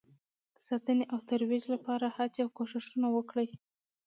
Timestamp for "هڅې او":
2.17-2.49